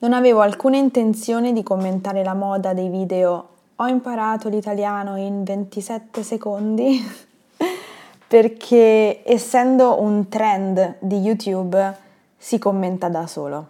Non 0.00 0.12
avevo 0.12 0.40
alcuna 0.40 0.76
intenzione 0.76 1.52
di 1.52 1.64
commentare 1.64 2.22
la 2.22 2.34
moda 2.34 2.72
dei 2.72 2.88
video 2.88 3.48
ho 3.80 3.86
imparato 3.86 4.48
l'italiano 4.48 5.16
in 5.16 5.44
27 5.44 6.22
secondi 6.22 7.00
perché 8.26 9.22
essendo 9.24 10.00
un 10.00 10.28
trend 10.28 10.96
di 10.98 11.18
YouTube 11.18 11.96
si 12.36 12.58
commenta 12.58 13.08
da 13.08 13.26
solo. 13.26 13.66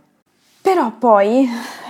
Però 0.63 0.91
poi, 0.93 1.47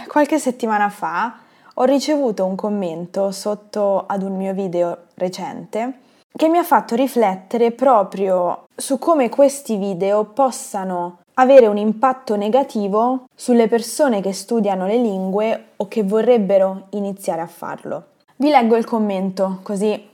qualche 0.06 0.38
settimana 0.38 0.88
fa, 0.88 1.38
ho 1.74 1.84
ricevuto 1.84 2.44
un 2.44 2.56
commento 2.56 3.30
sotto 3.30 4.04
ad 4.06 4.22
un 4.22 4.36
mio 4.36 4.52
video 4.52 5.06
recente 5.14 6.00
che 6.32 6.48
mi 6.48 6.58
ha 6.58 6.64
fatto 6.64 6.94
riflettere 6.94 7.70
proprio 7.70 8.66
su 8.74 8.98
come 8.98 9.28
questi 9.28 9.76
video 9.76 10.24
possano 10.24 11.18
avere 11.40 11.66
un 11.66 11.76
impatto 11.76 12.36
negativo 12.36 13.26
sulle 13.34 13.68
persone 13.68 14.20
che 14.20 14.32
studiano 14.32 14.86
le 14.86 14.96
lingue 14.96 15.64
o 15.76 15.88
che 15.88 16.02
vorrebbero 16.02 16.86
iniziare 16.90 17.40
a 17.40 17.46
farlo. 17.46 18.06
Vi 18.36 18.50
leggo 18.50 18.76
il 18.76 18.84
commento 18.84 19.60
così 19.62 20.08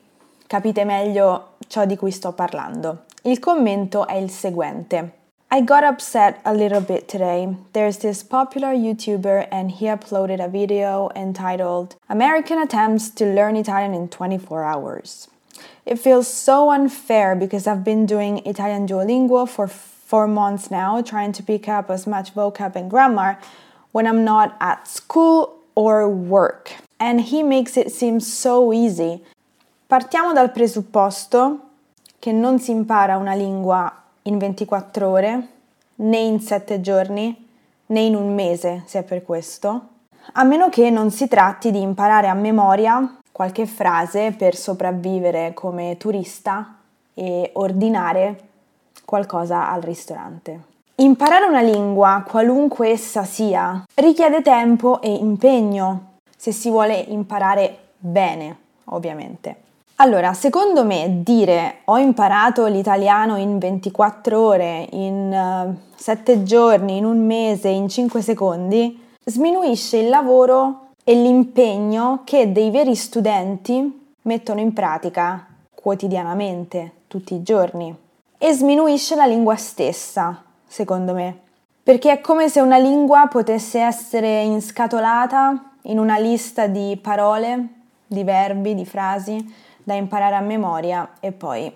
capite 0.47 0.85
meglio 0.85 1.53
ciò 1.67 1.85
di 1.87 1.97
cui 1.97 2.11
sto 2.11 2.33
parlando. 2.33 3.05
Il 3.23 3.39
commento 3.39 4.07
è 4.07 4.15
il 4.15 4.31
seguente. 4.31 5.23
I 5.51 5.63
got 5.65 5.83
upset 5.85 6.41
a 6.43 6.53
little 6.53 6.81
bit 6.81 7.07
today. 7.07 7.49
There's 7.71 7.99
this 7.99 8.23
popular 8.23 8.75
YouTuber 8.75 9.47
and 9.51 9.71
he 9.71 9.89
uploaded 9.89 10.41
a 10.41 10.49
video 10.49 11.11
entitled 11.15 11.97
American 12.09 12.59
Attempts 12.59 13.13
to 13.15 13.25
Learn 13.25 13.57
Italian 13.57 13.95
in 13.95 14.09
24 14.09 14.65
Hours. 14.65 15.29
It 15.87 15.99
feels 15.99 16.27
so 16.27 16.71
unfair 16.71 17.35
because 17.35 17.67
I've 17.67 17.85
been 17.85 18.05
doing 18.05 18.43
Italian 18.45 18.87
Duolingo 18.87 19.47
for 19.47 19.69
four 20.05 20.27
months 20.27 20.71
now, 20.71 21.01
trying 21.03 21.33
to 21.33 21.43
pick 21.43 21.69
up 21.69 21.91
as 21.91 22.07
much 22.07 22.35
vocab 22.35 22.77
and 22.77 22.91
grammar 22.91 23.39
when 23.93 24.07
I'm 24.07 24.25
not 24.25 24.57
at 24.61 24.87
school 24.87 25.63
or 25.75 26.09
work. 26.09 26.73
And 26.99 27.21
he 27.21 27.43
makes 27.43 27.77
it 27.77 27.91
seem 27.91 28.21
so 28.21 28.73
easy. 28.73 29.23
Partiamo 29.87 30.33
dal 30.33 30.51
presupposto 30.51 31.59
che 32.19 32.33
non 32.33 32.59
si 32.59 32.71
impara 32.71 33.17
una 33.17 33.35
lingua 33.35 33.93
in 34.23 34.39
24 34.39 35.09
ore, 35.09 35.49
né 35.97 36.19
in 36.19 36.41
7 36.41 36.81
giorni, 36.81 37.47
né 37.87 38.01
in 38.01 38.15
un 38.15 38.35
mese, 38.35 38.83
se 38.87 39.01
è 39.01 39.03
per 39.03 39.23
questo, 39.23 39.89
a 40.33 40.45
meno 40.45 40.69
che 40.71 40.89
non 40.91 41.11
si 41.11 41.29
tratti 41.29 41.71
di 41.71 41.81
imparare 41.81 42.29
a 42.29 42.35
memoria 42.35 43.19
qualche 43.31 43.67
frase 43.67 44.33
per 44.33 44.57
sopravvivere 44.57 45.53
come 45.55 45.97
turista 45.99 46.77
e 47.13 47.51
ordinare 47.55 48.49
qualcosa 49.05 49.71
al 49.71 49.83
ristorante. 49.83 50.73
Imparare 50.97 51.47
una 51.47 51.61
lingua, 51.61 52.25
qualunque 52.27 52.91
essa 52.91 53.25
sia, 53.25 53.85
richiede 53.95 54.43
tempo 54.43 55.01
e 55.01 55.13
impegno 55.13 56.13
se 56.37 56.53
si 56.53 56.71
vuole 56.71 56.95
imparare 56.95 57.79
bene, 57.99 58.57
ovviamente. 58.85 59.57
Allora, 59.97 60.35
secondo 60.35 60.85
me 60.85 61.21
dire 61.23 61.79
ho 61.85 61.99
imparato 61.99 62.67
l'italiano 62.67 63.37
in 63.37 63.59
24 63.59 64.41
ore, 64.41 64.89
in 64.93 65.33
uh, 65.33 65.95
7 65.97 66.43
giorni, 66.43 66.97
in 66.97 67.05
un 67.05 67.25
mese, 67.25 67.69
in 67.69 67.89
5 67.89 68.21
secondi, 68.21 69.01
sminuisce 69.25 69.99
il 69.99 70.09
lavoro 70.09 70.89
e 71.03 71.15
l'impegno 71.15 72.21
che 72.25 72.53
dei 72.53 72.71
veri 72.71 72.95
studenti 72.95 74.13
mettono 74.23 74.61
in 74.61 74.73
pratica 74.73 75.47
quotidianamente, 75.75 76.93
tutti 77.09 77.35
i 77.35 77.43
giorni 77.43 78.03
e 78.45 78.53
sminuisce 78.53 79.15
la 79.15 79.25
lingua 79.25 79.57
stessa, 79.57 80.45
secondo 80.67 81.15
me, 81.15 81.39
perché 81.83 82.13
è 82.13 82.21
come 82.21 82.51
se 82.51 82.61
una 82.61 82.77
lingua 82.77 83.27
potesse 83.27 83.81
essere 83.81 84.43
inscatolata 84.43 85.71
in 85.85 85.99
una 85.99 86.19
lista 86.19 86.67
di 86.67 86.99
parole, 87.01 87.69
di 88.07 88.23
verbi, 88.23 88.75
di 88.75 88.85
frasi 88.85 89.43
da 89.83 89.95
imparare 89.95 90.35
a 90.35 90.41
memoria 90.41 91.13
e 91.21 91.33
poi 91.33 91.75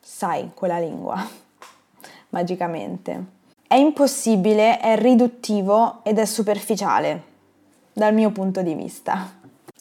sai 0.00 0.52
quella 0.54 0.78
lingua 0.78 1.16
magicamente. 2.30 3.24
È 3.66 3.74
impossibile, 3.74 4.78
è 4.78 4.96
riduttivo 4.96 5.98
ed 6.04 6.20
è 6.20 6.26
superficiale 6.26 7.22
dal 7.92 8.14
mio 8.14 8.30
punto 8.30 8.62
di 8.62 8.74
vista. 8.74 9.32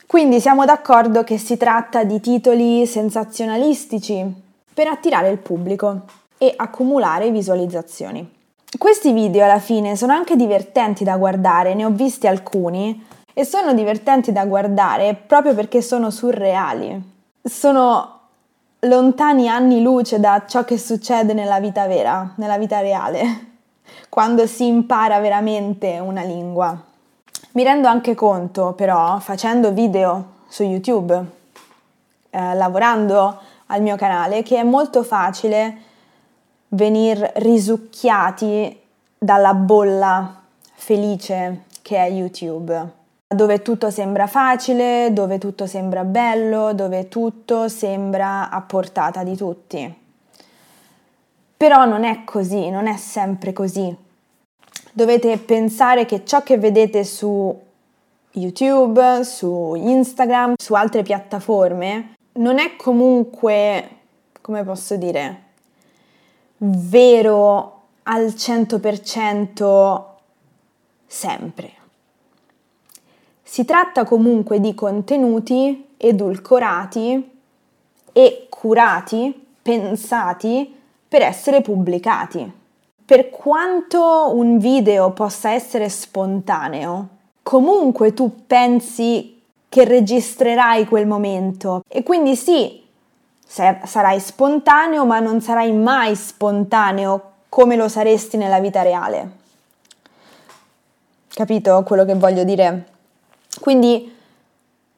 Quindi 0.07 0.41
siamo 0.41 0.65
d'accordo 0.65 1.23
che 1.23 1.37
si 1.37 1.57
tratta 1.57 2.03
di 2.03 2.19
titoli 2.19 2.87
sensazionalistici, 2.87 4.42
per 4.73 4.87
attirare 4.87 5.29
il 5.29 5.37
pubblico 5.37 6.01
e 6.37 6.53
accumulare 6.55 7.31
visualizzazioni. 7.31 8.41
Questi 8.77 9.13
video 9.13 9.43
alla 9.43 9.59
fine 9.59 9.95
sono 9.95 10.13
anche 10.13 10.35
divertenti 10.35 11.03
da 11.03 11.15
guardare, 11.17 11.75
ne 11.75 11.85
ho 11.85 11.89
visti 11.89 12.27
alcuni 12.27 13.05
e 13.33 13.45
sono 13.45 13.73
divertenti 13.73 14.31
da 14.31 14.45
guardare 14.45 15.13
proprio 15.13 15.53
perché 15.53 15.81
sono 15.81 16.09
surreali. 16.09 17.11
Sono 17.43 18.19
lontani 18.79 19.47
anni 19.47 19.81
luce 19.81 20.19
da 20.19 20.43
ciò 20.47 20.63
che 20.63 20.77
succede 20.77 21.33
nella 21.33 21.59
vita 21.59 21.87
vera, 21.87 22.33
nella 22.35 22.57
vita 22.57 22.79
reale, 22.79 23.51
quando 24.09 24.47
si 24.47 24.65
impara 24.65 25.19
veramente 25.19 25.99
una 25.99 26.23
lingua. 26.23 26.91
Mi 27.51 27.63
rendo 27.63 27.87
anche 27.87 28.15
conto 28.15 28.73
però, 28.73 29.19
facendo 29.19 29.71
video 29.71 30.31
su 30.47 30.63
YouTube, 30.63 31.23
eh, 32.31 32.55
lavorando 32.55 33.39
al 33.67 33.81
mio 33.81 33.95
canale 33.95 34.43
che 34.43 34.57
è 34.57 34.63
molto 34.63 35.03
facile 35.03 35.77
venir 36.69 37.31
risucchiati 37.35 38.79
dalla 39.17 39.53
bolla 39.53 40.41
felice 40.73 41.63
che 41.81 41.97
è 41.97 42.09
YouTube, 42.09 42.91
dove 43.27 43.61
tutto 43.61 43.89
sembra 43.89 44.27
facile, 44.27 45.09
dove 45.11 45.37
tutto 45.37 45.65
sembra 45.65 46.03
bello, 46.03 46.73
dove 46.73 47.07
tutto 47.07 47.67
sembra 47.67 48.49
a 48.49 48.61
portata 48.61 49.23
di 49.23 49.35
tutti. 49.35 50.01
Però 51.55 51.85
non 51.85 52.03
è 52.03 52.23
così, 52.23 52.69
non 52.69 52.87
è 52.87 52.97
sempre 52.97 53.53
così. 53.53 53.95
Dovete 54.91 55.37
pensare 55.37 56.05
che 56.05 56.25
ciò 56.25 56.43
che 56.43 56.57
vedete 56.57 57.03
su 57.03 57.57
YouTube, 58.31 59.23
su 59.23 59.73
Instagram, 59.75 60.55
su 60.57 60.73
altre 60.73 61.03
piattaforme, 61.03 62.13
non 62.33 62.59
è 62.59 62.75
comunque, 62.75 63.89
come 64.41 64.63
posso 64.63 64.95
dire, 64.95 65.41
vero 66.57 67.81
al 68.03 68.25
100% 68.25 70.03
sempre. 71.05 71.71
Si 73.43 73.65
tratta 73.65 74.03
comunque 74.05 74.59
di 74.59 74.73
contenuti 74.73 75.89
edulcorati 75.97 77.31
e 78.11 78.47
curati, 78.49 79.47
pensati 79.61 80.75
per 81.07 81.21
essere 81.21 81.61
pubblicati. 81.61 82.51
Per 83.05 83.29
quanto 83.29 84.31
un 84.33 84.57
video 84.57 85.11
possa 85.11 85.51
essere 85.51 85.89
spontaneo, 85.89 87.09
comunque 87.43 88.13
tu 88.13 88.45
pensi 88.47 89.42
che 89.73 89.85
registrerai 89.85 90.85
quel 90.85 91.07
momento. 91.07 91.81
E 91.87 92.03
quindi 92.03 92.35
sì, 92.35 92.79
sarai 93.43 94.19
spontaneo, 94.19 95.03
ma 95.03 95.19
non 95.19 95.41
sarai 95.41 95.71
mai 95.71 96.15
spontaneo 96.15 97.31
come 97.49 97.75
lo 97.75 97.87
saresti 97.87 98.37
nella 98.37 98.59
vita 98.59 98.83
reale. 98.83 99.31
Capito 101.27 101.81
quello 101.81 102.05
che 102.05 102.13
voglio 102.13 102.43
dire? 102.43 102.85
Quindi 103.59 104.15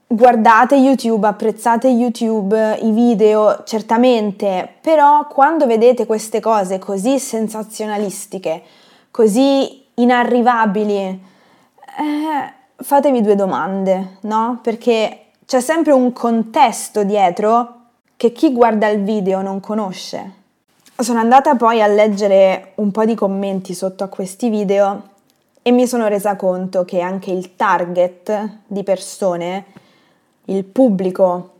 guardate 0.07 0.75
YouTube, 0.75 1.25
apprezzate 1.25 1.87
YouTube, 1.87 2.77
i 2.81 2.91
video, 2.91 3.63
certamente, 3.63 4.73
però 4.81 5.25
quando 5.27 5.65
vedete 5.67 6.05
queste 6.05 6.41
cose 6.41 6.79
così 6.79 7.17
sensazionalistiche, 7.17 8.61
così 9.09 9.85
inarrivabili, 9.93 10.99
eh, 11.97 12.54
fatevi 12.75 13.21
due 13.21 13.35
domande, 13.35 14.17
no? 14.21 14.59
Perché 14.61 15.27
c'è 15.45 15.59
sempre 15.59 15.93
un 15.93 16.11
contesto 16.13 17.03
dietro 17.03 17.73
che 18.17 18.31
chi 18.31 18.51
guarda 18.51 18.87
il 18.87 19.03
video 19.03 19.41
non 19.41 19.59
conosce. 19.59 20.43
Sono 20.97 21.19
andata 21.19 21.55
poi 21.55 21.81
a 21.81 21.87
leggere 21.87 22.71
un 22.75 22.91
po' 22.91 23.05
di 23.05 23.15
commenti 23.15 23.73
sotto 23.73 24.03
a 24.03 24.07
questi 24.07 24.49
video 24.49 25.09
e 25.61 25.71
mi 25.71 25.87
sono 25.87 26.07
resa 26.07 26.35
conto 26.35 26.85
che 26.85 27.01
anche 27.01 27.31
il 27.31 27.55
target 27.55 28.49
di 28.67 28.83
persone, 28.83 29.65
il 30.45 30.63
pubblico 30.63 31.51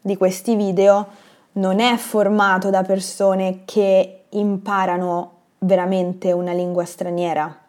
di 0.00 0.16
questi 0.16 0.54
video, 0.54 1.06
non 1.52 1.80
è 1.80 1.96
formato 1.96 2.70
da 2.70 2.82
persone 2.82 3.62
che 3.64 4.24
imparano 4.30 5.30
veramente 5.58 6.32
una 6.32 6.52
lingua 6.52 6.84
straniera 6.84 7.61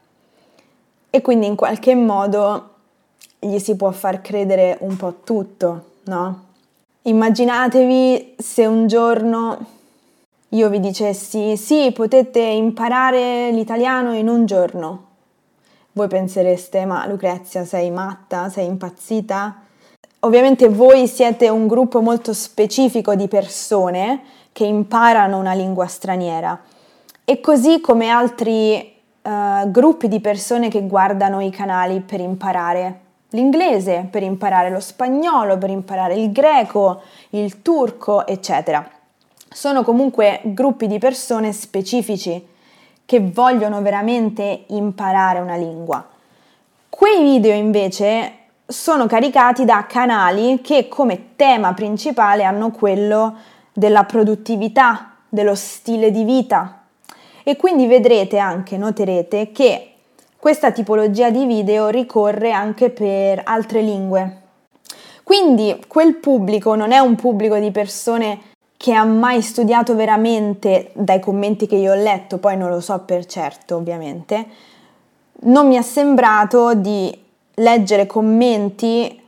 e 1.16 1.22
quindi 1.22 1.46
in 1.46 1.56
qualche 1.56 1.94
modo 1.94 2.70
gli 3.38 3.60
si 3.60 3.76
può 3.76 3.92
far 3.92 4.20
credere 4.22 4.78
un 4.80 4.98
po' 4.98 5.18
tutto, 5.24 5.84
no? 6.06 6.46
Immaginatevi 7.04 8.34
se 8.40 8.66
un 8.66 8.88
giorno 8.88 9.64
io 10.50 10.70
vi 10.70 10.80
dicessi 10.80 11.56
sì, 11.56 11.92
potete 11.94 12.40
imparare 12.40 13.52
l'italiano 13.52 14.16
in 14.16 14.28
un 14.28 14.48
giorno. 14.48 15.06
Voi 15.92 16.08
pensereste, 16.08 16.84
ma 16.86 17.06
Lucrezia 17.06 17.64
sei 17.64 17.92
matta, 17.92 18.50
sei 18.50 18.66
impazzita? 18.66 19.62
Ovviamente 20.22 20.68
voi 20.68 21.06
siete 21.08 21.48
un 21.48 21.68
gruppo 21.68 22.02
molto 22.02 22.34
specifico 22.34 23.14
di 23.14 23.28
persone 23.28 24.22
che 24.52 24.66
imparano 24.66 25.38
una 25.38 25.54
lingua 25.54 25.86
straniera 25.86 26.60
e 27.24 27.40
così 27.40 27.82
come 27.82 28.10
altri 28.10 28.93
uh, 29.24 29.72
gruppi 29.72 30.08
di 30.08 30.20
persone 30.20 30.70
che 30.70 30.86
guardano 30.86 31.42
i 31.42 31.50
canali 31.50 32.02
per 32.02 32.20
imparare 32.20 33.00
l'inglese, 33.30 34.08
per 34.10 34.24
imparare 34.24 34.70
lo 34.70 34.80
spagnolo, 34.80 35.58
per 35.58 35.70
imparare 35.70 36.16
il 36.16 36.32
greco, 36.32 37.02
il 37.32 37.62
turco, 37.62 38.28
eccetera. 38.28 38.88
Sono 39.50 39.84
comunque 39.84 40.42
gruppi 40.44 40.88
di 40.88 41.00
persone 41.00 41.52
specifici 41.52 42.48
che 43.06 43.20
vogliono 43.20 43.82
veramente 43.82 44.66
imparare 44.68 45.40
una 45.40 45.56
lingua. 45.56 46.06
Quei 46.90 47.22
video 47.24 47.54
invece 47.54 48.34
sono 48.66 49.08
caricati 49.08 49.66
da 49.66 49.86
canali 49.88 50.62
che 50.62 50.88
come 50.88 51.36
tema 51.36 51.74
principale 51.74 52.44
hanno 52.44 52.72
quello 52.72 53.36
della 53.74 54.04
produttività, 54.04 55.16
dello 55.28 55.56
stile 55.56 56.12
di 56.12 56.24
vita. 56.24 56.83
E 57.44 57.56
quindi 57.58 57.88
vedrete 57.88 58.38
anche, 58.38 58.78
noterete 58.78 59.52
che 59.52 59.90
questa 60.38 60.72
tipologia 60.72 61.30
di 61.30 61.46
video 61.46 61.90
ricorre 61.90 62.52
anche 62.52 62.90
per 62.90 63.42
altre 63.46 63.82
lingue. 63.82 64.42
Quindi 65.24 65.82
quel 65.88 66.16
pubblico 66.16 66.76
non 66.76 66.92
è 66.92 67.00
un 67.00 67.16
pubblico 67.16 67.58
di 67.58 67.72
persone 67.72 68.52
che 68.76 68.94
ha 68.94 69.06
mai 69.06 69.42
studiato 69.42 69.96
veramente, 69.96 70.92
dai 70.94 71.22
commenti 71.22 71.66
che 71.66 71.76
io 71.76 71.94
ho 71.94 71.96
letto, 71.96 72.38
poi 72.40 72.58
non 72.58 72.70
lo 72.70 72.82
so 72.82 73.00
per 73.00 73.26
certo 73.26 73.78
ovviamente, 73.78 74.46
non 75.44 75.68
mi 75.68 75.76
è 75.76 75.82
sembrato 75.82 76.74
di 76.74 77.18
leggere 77.56 78.06
commenti 78.06 79.22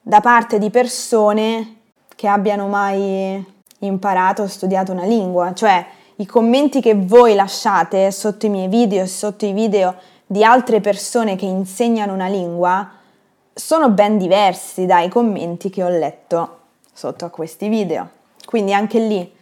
da 0.00 0.20
parte 0.20 0.60
di 0.60 0.70
persone 0.70 1.76
che 2.14 2.28
abbiano 2.28 2.68
mai 2.68 3.44
imparato 3.80 4.42
o 4.42 4.46
studiato 4.46 4.92
una 4.92 5.04
lingua, 5.04 5.52
cioè 5.52 5.84
i 6.16 6.26
commenti 6.26 6.80
che 6.80 6.94
voi 6.94 7.34
lasciate 7.34 8.10
sotto 8.10 8.46
i 8.46 8.48
miei 8.48 8.68
video 8.68 9.02
e 9.02 9.06
sotto 9.06 9.44
i 9.44 9.52
video 9.52 9.94
di 10.26 10.42
altre 10.42 10.80
persone 10.80 11.36
che 11.36 11.44
insegnano 11.44 12.12
una 12.12 12.28
lingua 12.28 12.90
sono 13.52 13.90
ben 13.90 14.18
diversi 14.18 14.86
dai 14.86 15.08
commenti 15.08 15.70
che 15.70 15.82
ho 15.82 15.88
letto 15.88 16.58
sotto 16.92 17.24
a 17.24 17.30
questi 17.30 17.68
video. 17.68 18.08
Quindi 18.44 18.72
anche 18.72 18.98
lì 18.98 19.34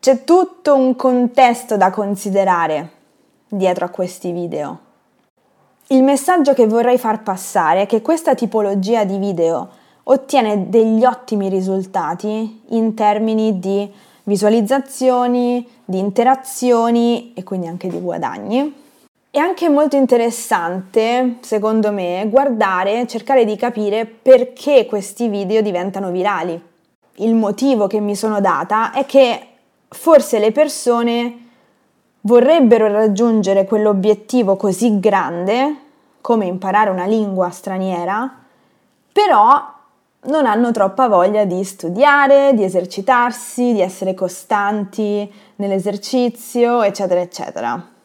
c'è 0.00 0.22
tutto 0.24 0.74
un 0.74 0.94
contesto 0.94 1.76
da 1.76 1.90
considerare 1.90 2.90
dietro 3.48 3.84
a 3.84 3.88
questi 3.88 4.30
video. 4.30 4.78
Il 5.88 6.02
messaggio 6.02 6.52
che 6.54 6.66
vorrei 6.66 6.98
far 6.98 7.22
passare 7.22 7.82
è 7.82 7.86
che 7.86 8.02
questa 8.02 8.34
tipologia 8.34 9.04
di 9.04 9.18
video 9.18 9.68
ottiene 10.04 10.68
degli 10.68 11.04
ottimi 11.04 11.48
risultati 11.48 12.62
in 12.68 12.94
termini 12.94 13.58
di 13.58 13.90
visualizzazioni, 14.28 15.66
di 15.84 15.98
interazioni 15.98 17.32
e 17.34 17.42
quindi 17.42 17.66
anche 17.66 17.88
di 17.88 17.98
guadagni. 17.98 18.74
È 19.30 19.38
anche 19.38 19.68
molto 19.68 19.96
interessante, 19.96 21.38
secondo 21.40 21.90
me, 21.90 22.26
guardare, 22.30 23.06
cercare 23.06 23.44
di 23.44 23.56
capire 23.56 24.06
perché 24.06 24.86
questi 24.86 25.28
video 25.28 25.60
diventano 25.60 26.10
virali 26.10 26.68
il 27.18 27.34
motivo 27.34 27.86
che 27.86 28.00
mi 28.00 28.14
sono 28.14 28.40
data 28.40 28.92
è 28.92 29.06
che 29.06 29.46
forse 29.88 30.38
le 30.38 30.52
persone 30.52 31.46
vorrebbero 32.22 32.88
raggiungere 32.88 33.64
quell'obiettivo 33.64 34.56
così 34.56 35.00
grande 35.00 35.76
come 36.20 36.46
imparare 36.46 36.90
una 36.90 37.06
lingua 37.06 37.50
straniera, 37.50 38.30
però 39.12 39.76
non 40.24 40.46
hanno 40.46 40.72
troppa 40.72 41.08
voglia 41.08 41.44
di 41.44 41.62
studiare, 41.64 42.52
di 42.54 42.64
esercitarsi, 42.64 43.72
di 43.72 43.80
essere 43.80 44.14
costanti 44.14 45.30
nell'esercizio, 45.56 46.82
eccetera, 46.82 47.20
eccetera. 47.20 47.96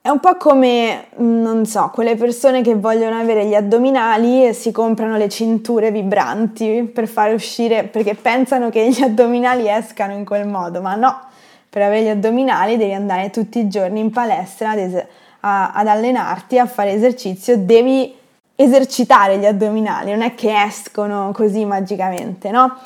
È 0.00 0.08
un 0.08 0.18
po' 0.18 0.36
come, 0.36 1.06
mm, 1.20 1.42
non 1.42 1.64
so, 1.64 1.90
quelle 1.94 2.16
persone 2.16 2.60
che 2.60 2.74
vogliono 2.74 3.18
avere 3.18 3.46
gli 3.46 3.54
addominali 3.54 4.44
e 4.44 4.52
si 4.52 4.72
comprano 4.72 5.16
le 5.16 5.28
cinture 5.28 5.92
vibranti 5.92 6.90
per 6.92 7.06
fare 7.06 7.32
uscire, 7.32 7.84
perché 7.84 8.16
pensano 8.16 8.68
che 8.68 8.88
gli 8.90 9.00
addominali 9.00 9.68
escano 9.68 10.12
in 10.12 10.24
quel 10.24 10.46
modo, 10.46 10.80
ma 10.80 10.96
no, 10.96 11.20
per 11.70 11.82
avere 11.82 12.02
gli 12.02 12.08
addominali 12.08 12.76
devi 12.76 12.92
andare 12.92 13.30
tutti 13.30 13.60
i 13.60 13.68
giorni 13.68 14.00
in 14.00 14.10
palestra 14.10 14.70
ad, 14.70 14.78
es- 14.78 15.06
a- 15.40 15.70
ad 15.72 15.86
allenarti, 15.86 16.58
a 16.58 16.66
fare 16.66 16.90
esercizio, 16.92 17.56
devi 17.56 18.12
esercitare 18.54 19.38
gli 19.38 19.46
addominali, 19.46 20.10
non 20.10 20.22
è 20.22 20.34
che 20.34 20.62
escono 20.62 21.30
così 21.32 21.64
magicamente, 21.64 22.50
no? 22.50 22.78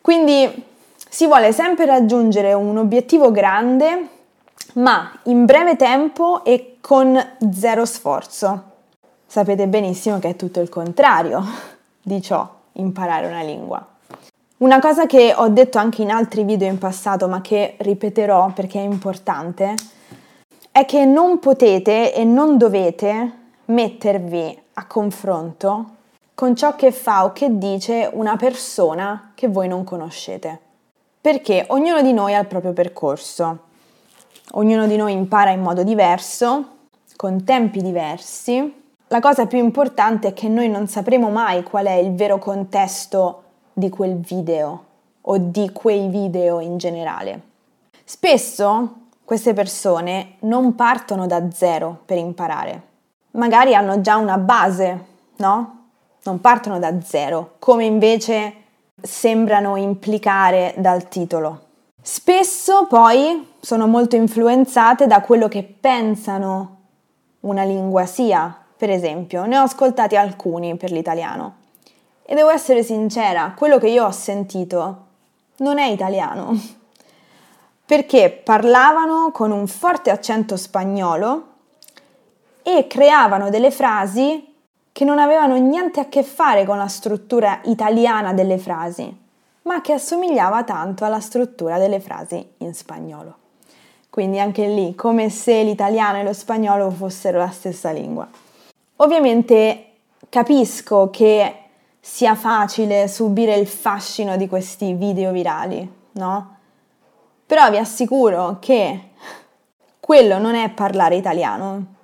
Quindi 0.00 0.64
si 1.08 1.26
vuole 1.26 1.52
sempre 1.52 1.86
raggiungere 1.86 2.52
un 2.52 2.78
obiettivo 2.78 3.30
grande 3.30 4.18
ma 4.74 5.10
in 5.24 5.44
breve 5.44 5.76
tempo 5.76 6.44
e 6.44 6.76
con 6.80 7.18
zero 7.52 7.84
sforzo. 7.84 8.62
Sapete 9.26 9.66
benissimo 9.66 10.18
che 10.18 10.30
è 10.30 10.36
tutto 10.36 10.60
il 10.60 10.68
contrario 10.68 11.44
di 12.02 12.20
ciò, 12.22 12.48
imparare 12.72 13.26
una 13.26 13.42
lingua. 13.42 13.84
Una 14.58 14.78
cosa 14.78 15.06
che 15.06 15.32
ho 15.34 15.48
detto 15.48 15.78
anche 15.78 16.02
in 16.02 16.10
altri 16.10 16.44
video 16.44 16.68
in 16.68 16.78
passato, 16.78 17.28
ma 17.28 17.40
che 17.40 17.76
ripeterò 17.78 18.52
perché 18.52 18.78
è 18.78 18.82
importante, 18.82 19.74
è 20.70 20.84
che 20.84 21.04
non 21.04 21.38
potete 21.38 22.14
e 22.14 22.24
non 22.24 22.58
dovete 22.58 23.32
mettervi 23.66 24.59
a 24.74 24.86
confronto 24.86 25.96
con 26.34 26.56
ciò 26.56 26.74
che 26.76 26.92
fa 26.92 27.24
o 27.24 27.32
che 27.32 27.58
dice 27.58 28.08
una 28.12 28.36
persona 28.36 29.32
che 29.34 29.48
voi 29.48 29.68
non 29.68 29.84
conoscete. 29.84 30.58
Perché 31.20 31.64
ognuno 31.68 32.00
di 32.02 32.12
noi 32.12 32.34
ha 32.34 32.40
il 32.40 32.46
proprio 32.46 32.72
percorso 32.72 33.68
Ognuno 34.54 34.88
di 34.88 34.96
noi 34.96 35.12
impara 35.12 35.50
in 35.50 35.60
modo 35.60 35.84
diverso, 35.84 36.78
con 37.14 37.44
tempi 37.44 37.80
diversi. 37.82 38.82
La 39.06 39.20
cosa 39.20 39.46
più 39.46 39.58
importante 39.58 40.28
è 40.28 40.32
che 40.32 40.48
noi 40.48 40.68
non 40.68 40.88
sapremo 40.88 41.30
mai 41.30 41.62
qual 41.62 41.86
è 41.86 41.92
il 41.92 42.14
vero 42.14 42.38
contesto 42.38 43.42
di 43.72 43.88
quel 43.88 44.16
video 44.16 44.84
o 45.20 45.36
di 45.38 45.70
quei 45.72 46.08
video 46.08 46.58
in 46.58 46.78
generale. 46.78 47.42
Spesso 48.02 48.94
queste 49.24 49.52
persone 49.52 50.34
non 50.40 50.74
partono 50.74 51.28
da 51.28 51.48
zero 51.52 52.00
per 52.04 52.18
imparare. 52.18 52.88
Magari 53.32 53.74
hanno 53.74 54.00
già 54.00 54.16
una 54.16 54.38
base, 54.38 55.04
no? 55.36 55.78
Non 56.22 56.40
partono 56.40 56.78
da 56.78 57.00
zero, 57.02 57.54
come 57.58 57.84
invece 57.84 58.54
sembrano 59.00 59.76
implicare 59.76 60.74
dal 60.76 61.08
titolo. 61.08 61.68
Spesso 62.02 62.86
poi 62.86 63.52
sono 63.60 63.86
molto 63.86 64.16
influenzate 64.16 65.06
da 65.06 65.20
quello 65.20 65.48
che 65.48 65.62
pensano 65.62 66.78
una 67.40 67.62
lingua 67.62 68.06
sia. 68.06 68.56
Per 68.76 68.90
esempio, 68.90 69.44
ne 69.44 69.58
ho 69.58 69.62
ascoltati 69.62 70.16
alcuni 70.16 70.76
per 70.76 70.90
l'italiano. 70.90 71.56
E 72.24 72.34
devo 72.34 72.50
essere 72.50 72.82
sincera, 72.82 73.52
quello 73.56 73.78
che 73.78 73.88
io 73.88 74.06
ho 74.06 74.10
sentito 74.10 75.06
non 75.58 75.78
è 75.78 75.86
italiano. 75.86 76.58
Perché 77.84 78.30
parlavano 78.30 79.30
con 79.32 79.50
un 79.50 79.66
forte 79.66 80.10
accento 80.10 80.56
spagnolo 80.56 81.49
e 82.62 82.86
creavano 82.86 83.50
delle 83.50 83.70
frasi 83.70 84.54
che 84.92 85.04
non 85.04 85.18
avevano 85.18 85.56
niente 85.56 86.00
a 86.00 86.08
che 86.08 86.22
fare 86.22 86.64
con 86.64 86.76
la 86.76 86.88
struttura 86.88 87.60
italiana 87.64 88.32
delle 88.32 88.58
frasi, 88.58 89.16
ma 89.62 89.80
che 89.80 89.92
assomigliava 89.92 90.64
tanto 90.64 91.04
alla 91.04 91.20
struttura 91.20 91.78
delle 91.78 92.00
frasi 92.00 92.44
in 92.58 92.74
spagnolo. 92.74 93.36
Quindi 94.10 94.40
anche 94.40 94.66
lì, 94.66 94.94
come 94.94 95.30
se 95.30 95.62
l'italiano 95.62 96.18
e 96.18 96.24
lo 96.24 96.32
spagnolo 96.32 96.90
fossero 96.90 97.38
la 97.38 97.50
stessa 97.50 97.90
lingua. 97.92 98.28
Ovviamente 98.96 99.84
capisco 100.28 101.10
che 101.10 101.54
sia 102.00 102.34
facile 102.34 103.06
subire 103.08 103.54
il 103.54 103.68
fascino 103.68 104.36
di 104.36 104.48
questi 104.48 104.94
video 104.94 105.30
virali, 105.30 105.88
no? 106.12 106.56
Però 107.46 107.70
vi 107.70 107.78
assicuro 107.78 108.58
che 108.60 109.10
quello 110.00 110.38
non 110.38 110.54
è 110.54 110.70
parlare 110.70 111.16
italiano. 111.16 111.98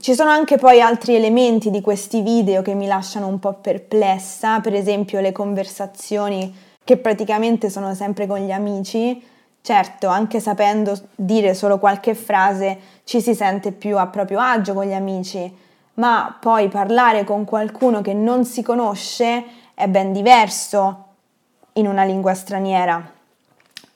Ci 0.00 0.14
sono 0.14 0.30
anche 0.30 0.56
poi 0.56 0.80
altri 0.80 1.14
elementi 1.14 1.70
di 1.70 1.82
questi 1.82 2.22
video 2.22 2.62
che 2.62 2.72
mi 2.72 2.86
lasciano 2.86 3.26
un 3.26 3.38
po' 3.38 3.52
perplessa, 3.52 4.60
per 4.60 4.72
esempio 4.72 5.20
le 5.20 5.30
conversazioni 5.30 6.54
che 6.82 6.96
praticamente 6.96 7.68
sono 7.68 7.92
sempre 7.94 8.26
con 8.26 8.38
gli 8.38 8.50
amici, 8.50 9.22
Certo, 9.62 10.06
anche 10.06 10.40
sapendo 10.40 10.98
dire 11.14 11.52
solo 11.52 11.78
qualche 11.78 12.14
frase 12.14 12.78
ci 13.04 13.20
si 13.20 13.34
sente 13.34 13.72
più 13.72 13.98
a 13.98 14.06
proprio 14.06 14.40
agio 14.40 14.72
con 14.72 14.86
gli 14.86 14.94
amici, 14.94 15.54
ma 15.94 16.34
poi 16.40 16.68
parlare 16.68 17.24
con 17.24 17.44
qualcuno 17.44 18.00
che 18.00 18.14
non 18.14 18.46
si 18.46 18.62
conosce 18.62 19.44
è 19.74 19.86
ben 19.86 20.14
diverso 20.14 21.04
in 21.74 21.86
una 21.86 22.04
lingua 22.04 22.32
straniera. 22.32 23.06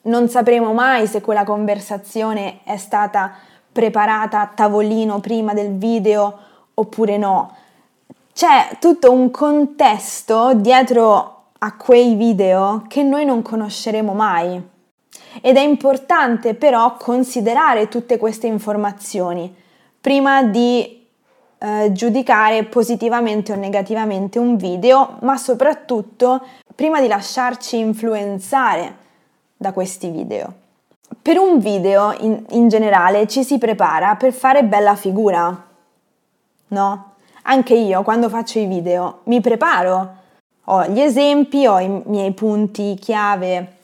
Non 0.02 0.28
sapremo 0.28 0.74
mai 0.74 1.06
se 1.06 1.22
quella 1.22 1.44
conversazione 1.44 2.58
è 2.64 2.76
stata 2.76 3.32
preparata 3.74 4.40
a 4.40 4.46
tavolino 4.46 5.18
prima 5.18 5.52
del 5.52 5.76
video 5.76 6.38
oppure 6.74 7.18
no. 7.18 7.56
C'è 8.32 8.78
tutto 8.78 9.12
un 9.12 9.30
contesto 9.30 10.54
dietro 10.54 11.48
a 11.58 11.76
quei 11.76 12.14
video 12.14 12.84
che 12.88 13.02
noi 13.02 13.24
non 13.24 13.42
conosceremo 13.42 14.12
mai. 14.12 14.62
Ed 15.40 15.56
è 15.56 15.60
importante 15.60 16.54
però 16.54 16.96
considerare 16.96 17.88
tutte 17.88 18.16
queste 18.16 18.46
informazioni 18.46 19.52
prima 20.00 20.44
di 20.44 21.06
eh, 21.58 21.90
giudicare 21.92 22.64
positivamente 22.64 23.52
o 23.52 23.56
negativamente 23.56 24.38
un 24.38 24.56
video, 24.56 25.16
ma 25.22 25.36
soprattutto 25.36 26.46
prima 26.74 27.00
di 27.00 27.08
lasciarci 27.08 27.78
influenzare 27.78 28.96
da 29.56 29.72
questi 29.72 30.10
video. 30.10 30.63
Per 31.24 31.38
un 31.38 31.58
video 31.58 32.14
in, 32.20 32.44
in 32.50 32.68
generale 32.68 33.26
ci 33.26 33.44
si 33.44 33.56
prepara 33.56 34.14
per 34.14 34.30
fare 34.30 34.62
bella 34.62 34.94
figura, 34.94 35.66
no? 36.68 37.12
Anche 37.44 37.72
io 37.72 38.02
quando 38.02 38.28
faccio 38.28 38.58
i 38.58 38.66
video 38.66 39.20
mi 39.22 39.40
preparo, 39.40 40.16
ho 40.64 40.84
gli 40.84 41.00
esempi, 41.00 41.66
ho 41.66 41.78
i 41.78 42.02
miei 42.04 42.32
punti 42.32 42.98
chiave 43.00 43.76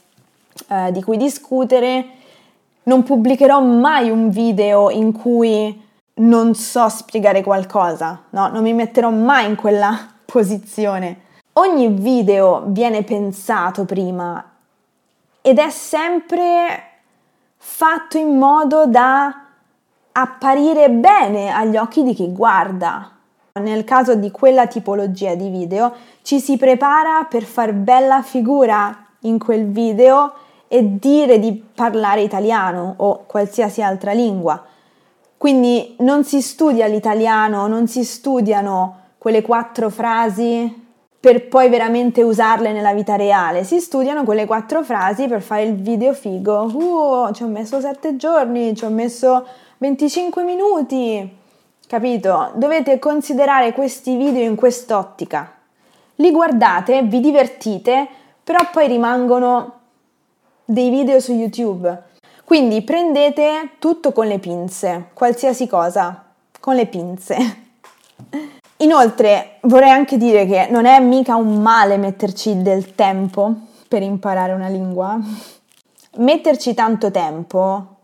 eh, 0.69 0.93
di 0.93 1.03
cui 1.03 1.17
discutere, 1.17 2.09
non 2.83 3.05
pubblicherò 3.05 3.59
mai 3.63 4.11
un 4.11 4.29
video 4.29 4.91
in 4.91 5.11
cui 5.13 5.83
non 6.17 6.55
so 6.55 6.91
spiegare 6.91 7.43
qualcosa, 7.43 8.21
no? 8.29 8.49
Non 8.49 8.61
mi 8.61 8.75
metterò 8.75 9.09
mai 9.09 9.47
in 9.47 9.57
quella 9.57 10.13
posizione. 10.27 11.21
Ogni 11.55 11.89
video 11.89 12.65
viene 12.67 13.03
pensato 13.03 13.87
prima 13.87 14.45
ed 15.41 15.59
è 15.59 15.71
sempre 15.71 16.90
fatto 17.81 18.19
in 18.19 18.37
modo 18.37 18.85
da 18.85 19.35
apparire 20.13 20.91
bene 20.91 21.49
agli 21.49 21.79
occhi 21.79 22.03
di 22.03 22.13
chi 22.13 22.31
guarda. 22.31 23.11
Nel 23.55 23.85
caso 23.85 24.17
di 24.17 24.31
quella 24.31 24.67
tipologia 24.67 25.35
di 25.35 25.49
video 25.49 25.91
ci 26.21 26.41
si 26.41 26.59
prepara 26.59 27.25
per 27.25 27.43
far 27.43 27.73
bella 27.73 28.21
figura 28.21 28.95
in 29.21 29.39
quel 29.39 29.69
video 29.69 30.35
e 30.69 30.99
dire 30.99 31.39
di 31.39 31.55
parlare 31.75 32.21
italiano 32.21 32.97
o 32.99 33.25
qualsiasi 33.27 33.81
altra 33.81 34.13
lingua. 34.13 34.63
Quindi 35.39 35.95
non 36.01 36.23
si 36.23 36.43
studia 36.43 36.87
l'italiano, 36.87 37.67
non 37.67 37.89
si 37.89 38.05
studiano 38.05 38.97
quelle 39.17 39.41
quattro 39.41 39.89
frasi 39.89 40.80
per 41.21 41.49
poi 41.49 41.69
veramente 41.69 42.23
usarle 42.23 42.73
nella 42.73 42.95
vita 42.95 43.15
reale. 43.15 43.63
Si 43.63 43.79
studiano 43.79 44.25
quelle 44.25 44.47
quattro 44.47 44.83
frasi 44.83 45.29
per 45.29 45.43
fare 45.43 45.65
il 45.65 45.75
video 45.75 46.15
figo. 46.15 46.63
Uh, 46.63 47.33
ci 47.33 47.43
ho 47.43 47.47
messo 47.47 47.79
sette 47.79 48.17
giorni, 48.17 48.75
ci 48.75 48.87
ho 48.87 48.89
messo 48.89 49.47
25 49.79 50.43
minuti. 50.43 51.37
Capito? 51.87 52.53
Dovete 52.55 52.99
considerare 52.99 53.73
questi 53.73 54.17
video 54.17 54.43
in 54.43 54.55
quest'ottica. 54.55 55.57
Li 56.17 56.31
guardate, 56.31 57.03
vi 57.03 57.21
divertite, 57.21 58.09
però 58.43 58.61
poi 58.73 58.87
rimangono 58.87 59.79
dei 60.65 60.89
video 60.89 61.21
su 61.21 61.33
YouTube. 61.33 62.05
Quindi 62.45 62.81
prendete 62.83 63.73
tutto 63.79 64.13
con 64.13 64.27
le 64.27 64.39
pinze, 64.39 65.11
qualsiasi 65.13 65.67
cosa, 65.67 66.25
con 66.61 66.75
le 66.75 66.87
pinze. 66.87 67.37
Inoltre 68.81 69.59
vorrei 69.63 69.91
anche 69.91 70.17
dire 70.17 70.47
che 70.47 70.69
non 70.71 70.87
è 70.87 70.99
mica 71.01 71.35
un 71.37 71.61
male 71.61 71.99
metterci 71.99 72.63
del 72.63 72.95
tempo 72.95 73.53
per 73.87 74.03
imparare 74.03 74.53
una 74.53 74.69
lingua. 74.69 75.19
Metterci 76.17 76.73
tanto 76.73 77.11
tempo, 77.11 77.97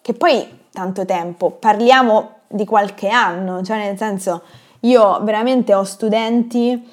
che 0.00 0.14
poi 0.14 0.62
tanto 0.72 1.04
tempo, 1.04 1.50
parliamo 1.50 2.30
di 2.48 2.64
qualche 2.64 3.08
anno, 3.08 3.62
cioè 3.62 3.76
nel 3.76 3.98
senso 3.98 4.42
io 4.80 5.20
veramente 5.22 5.74
ho 5.74 5.84
studenti 5.84 6.90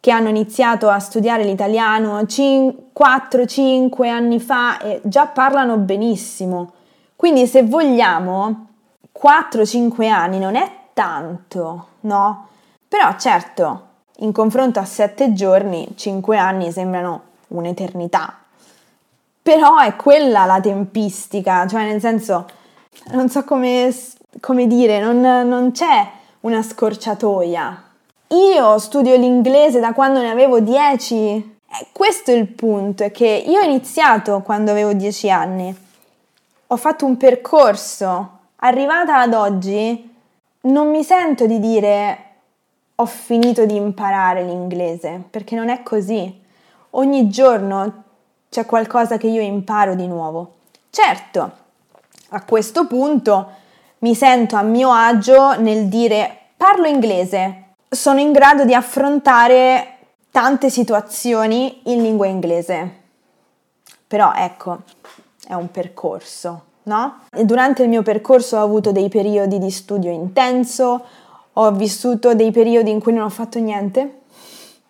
che 0.00 0.10
hanno 0.10 0.28
iniziato 0.28 0.88
a 0.88 0.98
studiare 0.98 1.44
l'italiano 1.44 2.18
4-5 2.18 4.08
anni 4.08 4.40
fa 4.40 4.78
e 4.78 5.00
già 5.04 5.26
parlano 5.26 5.76
benissimo. 5.76 6.72
Quindi 7.14 7.46
se 7.46 7.62
vogliamo 7.62 8.66
4-5 9.16 10.10
anni 10.10 10.38
non 10.38 10.56
è 10.56 10.70
tanto, 10.92 11.86
no? 12.00 12.48
Però 12.94 13.16
certo, 13.16 13.86
in 14.18 14.30
confronto 14.30 14.78
a 14.78 14.84
sette 14.84 15.32
giorni, 15.32 15.94
cinque 15.96 16.38
anni 16.38 16.70
sembrano 16.70 17.22
un'eternità. 17.48 18.38
Però 19.42 19.78
è 19.78 19.96
quella 19.96 20.44
la 20.44 20.60
tempistica, 20.60 21.66
cioè 21.66 21.86
nel 21.86 21.98
senso, 21.98 22.46
non 23.06 23.28
so 23.28 23.42
come, 23.42 23.92
come 24.38 24.68
dire, 24.68 25.00
non, 25.00 25.20
non 25.20 25.72
c'è 25.72 26.08
una 26.42 26.62
scorciatoia. 26.62 27.82
Io 28.28 28.78
studio 28.78 29.16
l'inglese 29.16 29.80
da 29.80 29.92
quando 29.92 30.20
ne 30.20 30.30
avevo 30.30 30.60
dieci. 30.60 31.34
Eh, 31.66 31.86
questo 31.90 32.30
è 32.30 32.34
il 32.34 32.46
punto, 32.46 33.02
è 33.02 33.10
che 33.10 33.26
io 33.44 33.58
ho 33.58 33.64
iniziato 33.64 34.40
quando 34.42 34.70
avevo 34.70 34.92
dieci 34.92 35.28
anni. 35.28 35.76
Ho 36.68 36.76
fatto 36.76 37.06
un 37.06 37.16
percorso. 37.16 38.38
Arrivata 38.58 39.18
ad 39.18 39.34
oggi, 39.34 40.14
non 40.60 40.90
mi 40.90 41.02
sento 41.02 41.46
di 41.46 41.58
dire 41.58 42.23
ho 42.96 43.06
finito 43.06 43.66
di 43.66 43.74
imparare 43.74 44.44
l'inglese, 44.44 45.22
perché 45.28 45.56
non 45.56 45.68
è 45.68 45.82
così. 45.82 46.42
Ogni 46.90 47.28
giorno 47.28 48.04
c'è 48.48 48.66
qualcosa 48.66 49.16
che 49.16 49.26
io 49.26 49.40
imparo 49.40 49.94
di 49.94 50.06
nuovo. 50.06 50.54
Certo, 50.90 51.52
a 52.28 52.44
questo 52.44 52.86
punto 52.86 53.48
mi 53.98 54.14
sento 54.14 54.56
a 54.56 54.62
mio 54.62 54.92
agio 54.92 55.58
nel 55.58 55.88
dire 55.88 56.38
parlo 56.56 56.86
inglese, 56.86 57.72
sono 57.88 58.20
in 58.20 58.32
grado 58.32 58.64
di 58.64 58.74
affrontare 58.74 59.98
tante 60.30 60.70
situazioni 60.70 61.80
in 61.84 62.02
lingua 62.02 62.26
inglese. 62.26 63.02
Però 64.06 64.32
ecco, 64.34 64.82
è 65.46 65.54
un 65.54 65.70
percorso, 65.70 66.64
no? 66.84 67.20
E 67.32 67.44
durante 67.44 67.82
il 67.82 67.88
mio 67.88 68.02
percorso 68.02 68.56
ho 68.56 68.62
avuto 68.62 68.92
dei 68.92 69.08
periodi 69.08 69.58
di 69.58 69.70
studio 69.70 70.10
intenso, 70.10 71.04
ho 71.54 71.70
vissuto 71.72 72.34
dei 72.34 72.50
periodi 72.50 72.90
in 72.90 73.00
cui 73.00 73.12
non 73.12 73.24
ho 73.24 73.28
fatto 73.28 73.58
niente, 73.58 74.20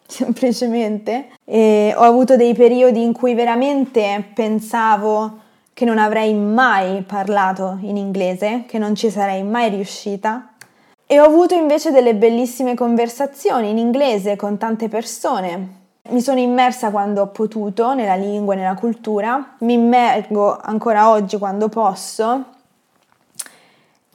semplicemente, 0.07 1.29
e 1.45 1.93
ho 1.97 2.03
avuto 2.03 2.37
dei 2.37 2.55
periodi 2.55 3.03
in 3.03 3.13
cui 3.13 3.35
veramente 3.35 4.25
pensavo 4.35 5.41
che 5.73 5.85
non 5.85 5.99
avrei 5.99 6.35
mai 6.35 7.03
parlato 7.03 7.79
in 7.83 7.97
inglese, 7.97 8.65
che 8.67 8.79
non 8.79 8.95
ci 8.95 9.11
sarei 9.11 9.43
mai 9.43 9.71
riuscita. 9.71 10.51
E 11.07 11.21
ho 11.21 11.25
avuto 11.25 11.55
invece 11.55 11.91
delle 11.91 12.15
bellissime 12.15 12.75
conversazioni 12.75 13.71
in 13.71 13.79
inglese 13.79 14.37
con 14.37 14.57
tante 14.57 14.89
persone. 14.89 15.83
Mi 16.11 16.21
sono 16.21 16.39
immersa 16.39 16.91
quando 16.91 17.23
ho 17.23 17.27
potuto 17.29 17.93
nella 17.95 18.15
lingua 18.15 18.55
e 18.55 18.59
nella 18.59 18.75
cultura, 18.75 19.57
mi 19.59 19.75
immergo 19.75 20.59
ancora 20.63 21.11
oggi 21.11 21.39
quando 21.39 21.69
posso. 21.69 22.45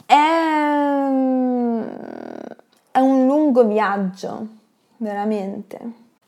E 0.05 0.15
è 2.91 2.99
un 2.99 3.25
lungo 3.25 3.63
viaggio, 3.65 4.47
veramente. 4.97 5.79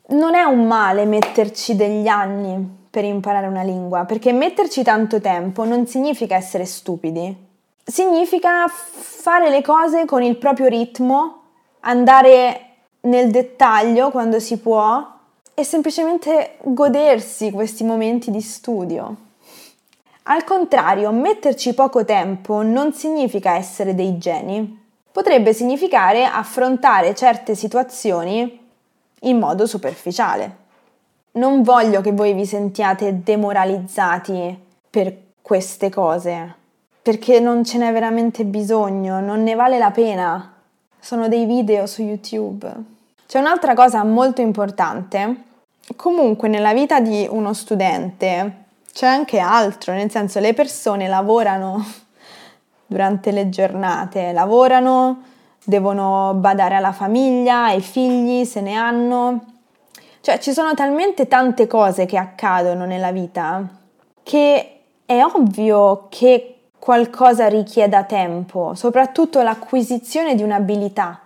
Non 0.08 0.36
è 0.36 0.44
un 0.44 0.66
male 0.68 1.06
metterci 1.06 1.76
degli 1.76 2.08
anni 2.08 2.80
per 2.90 3.06
imparare 3.06 3.48
una 3.48 3.64
lingua, 3.64 4.06
perché 4.06 4.34
metterci 4.34 4.84
tanto 4.84 5.22
tempo 5.22 5.64
non 5.64 5.88
significa 5.88 6.36
essere 6.36 6.66
stupidi, 6.66 7.36
significa 7.84 8.68
fare 8.68 9.50
le 9.50 9.62
cose 9.62 10.06
con 10.06 10.22
il 10.22 10.38
proprio 10.38 10.68
ritmo, 10.68 11.42
andare 11.82 12.66
nel 13.02 13.32
dettaglio 13.32 14.12
quando 14.12 14.40
si 14.40 14.60
può 14.60 15.20
e 15.54 15.64
semplicemente 15.64 16.58
godersi 16.64 17.52
questi 17.52 17.84
momenti 17.84 18.30
di 18.30 18.42
studio. 18.42 19.16
Al 20.24 20.44
contrario, 20.44 21.12
metterci 21.12 21.74
poco 21.74 22.06
tempo 22.06 22.62
non 22.62 22.94
significa 22.94 23.56
essere 23.56 23.96
dei 23.96 24.18
geni, 24.18 24.81
potrebbe 25.12 25.54
significare 25.54 26.26
affrontare 26.26 27.14
certe 27.14 27.56
situazioni 27.56 28.60
in 29.22 29.38
modo 29.38 29.66
superficiale. 29.66 30.58
Non 31.34 31.64
voglio 31.64 32.02
che 32.02 32.12
voi 32.12 32.34
vi 32.34 32.46
sentiate 32.46 33.22
demoralizzati 33.24 34.58
per 34.90 35.16
queste 35.42 35.90
cose, 35.90 36.56
perché 37.02 37.40
non 37.40 37.64
ce 37.64 37.78
n'è 37.78 37.92
veramente 37.92 38.44
bisogno, 38.46 39.20
non 39.20 39.44
ne 39.44 39.56
vale 39.56 39.78
la 39.78 39.92
pena. 39.92 40.54
Sono 41.00 41.28
dei 41.28 41.46
video 41.46 41.86
su 41.88 42.02
YouTube. 42.02 42.70
C'è 43.28 43.40
un'altra 43.40 43.74
cosa 43.74 44.04
molto 44.04 44.42
importante. 44.42 45.44
Comunque 45.96 46.48
nella 46.48 46.74
vita 46.74 47.00
di 47.00 47.28
uno 47.30 47.54
studente 47.54 48.66
c'è 48.94 49.08
anche 49.08 49.40
altro, 49.40 49.94
nel 49.94 50.12
senso 50.12 50.40
le 50.40 50.54
persone 50.54 51.08
lavorano 51.08 51.84
durante 52.92 53.32
le 53.32 53.48
giornate, 53.48 54.34
lavorano, 54.34 55.22
devono 55.64 56.34
badare 56.36 56.76
alla 56.76 56.92
famiglia, 56.92 57.68
ai 57.68 57.80
figli, 57.80 58.44
se 58.44 58.60
ne 58.60 58.76
hanno. 58.76 59.46
Cioè 60.20 60.40
ci 60.40 60.52
sono 60.52 60.74
talmente 60.74 61.30
tante 61.30 61.68
cose 61.68 62.06
che 62.06 62.18
accadono 62.18 62.84
nella 62.86 63.14
vita 63.14 63.66
che 64.24 64.82
è 65.06 65.24
ovvio 65.24 66.08
che 66.10 66.58
qualcosa 66.78 67.48
richieda 67.48 68.04
tempo, 68.04 68.74
soprattutto 68.76 69.42
l'acquisizione 69.42 70.36
di 70.36 70.44
un'abilità. 70.44 71.22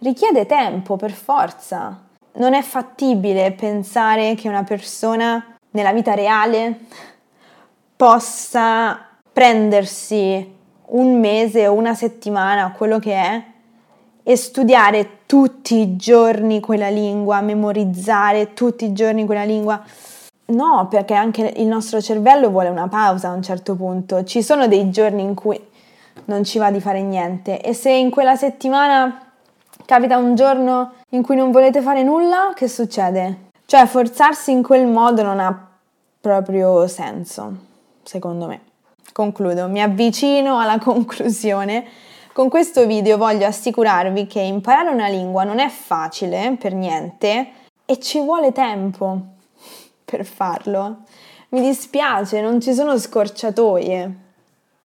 Richiede 0.00 0.44
tempo 0.44 0.96
per 0.96 1.12
forza. 1.12 2.04
Non 2.32 2.52
è 2.52 2.60
fattibile 2.60 3.52
pensare 3.52 4.34
che 4.34 4.46
una 4.46 4.62
persona 4.62 5.56
nella 5.70 5.92
vita 5.92 6.12
reale 6.12 6.80
possa 7.96 9.06
prendersi 9.32 10.56
un 10.90 11.18
mese 11.18 11.66
o 11.66 11.72
una 11.72 11.94
settimana, 11.94 12.72
quello 12.72 12.98
che 12.98 13.14
è, 13.14 13.42
e 14.22 14.36
studiare 14.36 15.20
tutti 15.26 15.76
i 15.76 15.96
giorni 15.96 16.60
quella 16.60 16.88
lingua, 16.88 17.40
memorizzare 17.40 18.52
tutti 18.52 18.84
i 18.84 18.92
giorni 18.92 19.24
quella 19.24 19.44
lingua. 19.44 19.82
No, 20.46 20.86
perché 20.88 21.14
anche 21.14 21.54
il 21.56 21.66
nostro 21.66 22.00
cervello 22.00 22.50
vuole 22.50 22.68
una 22.68 22.88
pausa 22.88 23.28
a 23.28 23.32
un 23.32 23.42
certo 23.42 23.74
punto. 23.74 24.24
Ci 24.24 24.42
sono 24.42 24.66
dei 24.66 24.90
giorni 24.90 25.22
in 25.22 25.34
cui 25.34 25.60
non 26.26 26.44
ci 26.44 26.58
va 26.58 26.70
di 26.70 26.80
fare 26.80 27.02
niente 27.02 27.60
e 27.60 27.72
se 27.72 27.90
in 27.90 28.10
quella 28.10 28.36
settimana 28.36 29.32
capita 29.84 30.18
un 30.18 30.34
giorno 30.34 30.92
in 31.10 31.22
cui 31.22 31.36
non 31.36 31.50
volete 31.50 31.80
fare 31.80 32.02
nulla, 32.02 32.52
che 32.54 32.68
succede? 32.68 33.46
Cioè 33.64 33.86
forzarsi 33.86 34.50
in 34.50 34.62
quel 34.62 34.86
modo 34.86 35.22
non 35.22 35.40
ha 35.40 35.68
proprio 36.20 36.86
senso, 36.86 37.54
secondo 38.02 38.46
me. 38.46 38.67
Concludo, 39.12 39.68
mi 39.68 39.82
avvicino 39.82 40.58
alla 40.58 40.78
conclusione. 40.82 41.84
Con 42.32 42.48
questo 42.48 42.86
video 42.86 43.16
voglio 43.16 43.46
assicurarvi 43.46 44.26
che 44.26 44.40
imparare 44.40 44.90
una 44.90 45.08
lingua 45.08 45.44
non 45.44 45.58
è 45.58 45.68
facile 45.68 46.56
per 46.58 46.72
niente 46.72 47.48
e 47.84 47.98
ci 47.98 48.20
vuole 48.20 48.52
tempo 48.52 49.20
per 50.04 50.24
farlo. 50.24 50.98
Mi 51.50 51.60
dispiace, 51.60 52.40
non 52.40 52.60
ci 52.60 52.74
sono 52.74 52.98
scorciatoie. 52.98 54.26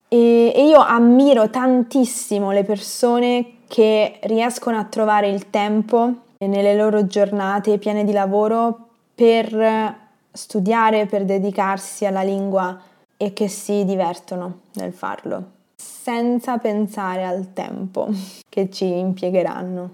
E, 0.09 0.53
e 0.55 0.67
io 0.67 0.79
ammiro 0.79 1.51
tantissimo 1.51 2.53
le 2.53 2.65
persone 2.65 3.57
che 3.67 4.19
riescono 4.23 4.79
a 4.79 4.85
trovare 4.85 5.29
il 5.29 5.51
tempo 5.51 6.13
nelle 6.39 6.75
loro 6.75 7.07
giornate 7.07 7.79
piene 7.79 8.05
di 8.05 8.13
lavoro 8.13 8.89
per 9.15 10.01
studiare, 10.33 11.07
per 11.07 11.25
dedicarsi 11.25 12.07
alla 12.07 12.23
lingua 12.23 12.81
e 13.23 13.33
che 13.33 13.47
si 13.47 13.85
divertono 13.85 14.63
nel 14.73 14.93
farlo, 14.93 15.45
senza 15.77 16.59
pensare 16.59 17.25
al 17.25 17.53
tempo 17.53 18.09
che 18.49 18.69
ci 18.69 18.85
impiegheranno. 18.99 19.91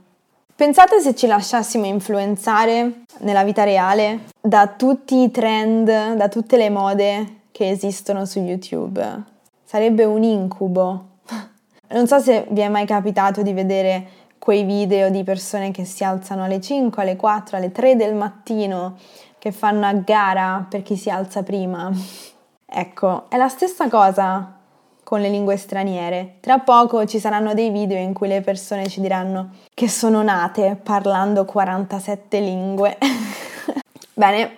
Pensate 0.56 0.99
se 1.00 1.14
ci 1.14 1.26
lasciassimo 1.26 1.85
influenzare 1.85 3.02
nella 3.18 3.44
vita 3.44 3.64
reale 3.64 4.30
da 4.40 4.66
tutti 4.68 5.20
i 5.20 5.30
trend, 5.30 6.14
da 6.14 6.28
tutte 6.28 6.56
le 6.56 6.70
mode 6.70 7.40
che 7.52 7.68
esistono 7.68 8.25
su 8.25 8.38
YouTube. 8.38 9.25
Sarebbe 9.62 10.04
un 10.04 10.23
incubo. 10.23 11.04
Non 11.90 12.06
so 12.06 12.18
se 12.20 12.47
vi 12.50 12.61
è 12.61 12.68
mai 12.68 12.87
capitato 12.87 13.42
di 13.42 13.52
vedere 13.52 14.08
quei 14.38 14.62
video 14.62 15.11
di 15.11 15.23
persone 15.23 15.70
che 15.70 15.85
si 15.85 16.04
alzano 16.04 16.44
alle 16.44 16.61
5, 16.61 17.02
alle 17.02 17.16
4, 17.16 17.56
alle 17.56 17.73
3 17.73 17.97
del 17.97 18.14
mattino 18.14 18.97
che 19.38 19.52
fanno 19.52 19.87
a 19.87 19.92
gara 19.92 20.66
per 20.68 20.82
chi 20.82 20.97
si 20.97 21.08
alza 21.08 21.42
prima. 21.42 21.90
Ecco, 22.71 23.31
è 23.31 23.39
la 23.39 23.49
stessa 23.49 23.89
cosa 23.89 24.57
con 25.03 25.23
le 25.23 25.31
lingue 25.31 25.57
straniere. 25.57 26.35
Tra 26.41 26.59
poco 26.59 27.07
ci 27.07 27.19
saranno 27.19 27.55
dei 27.55 27.71
video 27.71 27.97
in 27.97 28.13
cui 28.13 28.29
le 28.29 28.43
persone 28.43 28.89
ci 28.89 29.01
diranno 29.01 29.55
che 29.73 29.89
sono 29.89 30.23
nate 30.23 30.79
parlando 30.83 31.47
47 31.47 32.39
lingue. 32.41 32.99
Bene, 34.13 34.57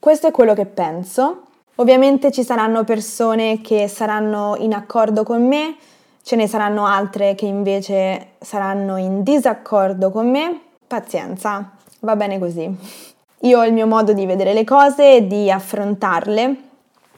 questo 0.00 0.26
è 0.26 0.30
quello 0.32 0.52
che 0.52 0.66
penso. 0.66 1.42
Ovviamente 1.76 2.32
ci 2.32 2.42
saranno 2.42 2.82
persone 2.82 3.60
che 3.60 3.86
saranno 3.86 4.56
in 4.58 4.74
accordo 4.74 5.22
con 5.22 5.46
me, 5.46 5.76
ce 6.24 6.34
ne 6.34 6.48
saranno 6.48 6.86
altre 6.86 7.36
che 7.36 7.46
invece 7.46 8.30
saranno 8.40 8.96
in 8.96 9.22
disaccordo 9.22 10.10
con 10.10 10.28
me. 10.28 10.60
Pazienza, 10.88 11.70
va 12.00 12.16
bene 12.16 12.40
così. 12.40 13.04
Io 13.40 13.58
ho 13.60 13.64
il 13.64 13.72
mio 13.72 13.86
modo 13.86 14.12
di 14.12 14.26
vedere 14.26 14.54
le 14.54 14.64
cose 14.64 15.16
e 15.16 15.26
di 15.28 15.50
affrontarle, 15.50 16.56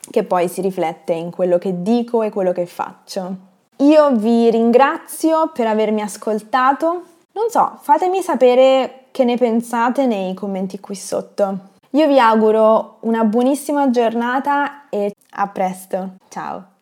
che 0.09 0.23
poi 0.23 0.47
si 0.47 0.61
riflette 0.61 1.13
in 1.13 1.31
quello 1.31 1.57
che 1.57 1.81
dico 1.81 2.21
e 2.23 2.29
quello 2.29 2.51
che 2.51 2.65
faccio. 2.65 3.47
Io 3.77 4.11
vi 4.11 4.49
ringrazio 4.49 5.51
per 5.53 5.67
avermi 5.67 6.01
ascoltato. 6.01 7.03
Non 7.31 7.49
so, 7.49 7.77
fatemi 7.81 8.21
sapere 8.21 9.05
che 9.11 9.23
ne 9.23 9.37
pensate 9.37 10.05
nei 10.05 10.33
commenti 10.33 10.79
qui 10.79 10.95
sotto. 10.95 11.67
Io 11.91 12.07
vi 12.07 12.19
auguro 12.19 12.97
una 13.01 13.23
buonissima 13.23 13.89
giornata 13.89 14.89
e 14.89 15.13
a 15.31 15.47
presto. 15.47 16.15
Ciao! 16.29 16.78